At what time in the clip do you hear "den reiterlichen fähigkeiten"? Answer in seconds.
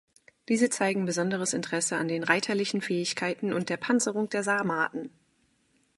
2.07-3.53